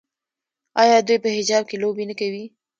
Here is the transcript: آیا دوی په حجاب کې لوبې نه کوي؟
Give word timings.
آیا 0.81 0.97
دوی 1.07 1.17
په 1.23 1.29
حجاب 1.37 1.63
کې 1.69 1.75
لوبې 1.83 2.03
نه 2.09 2.15
کوي؟ 2.19 2.45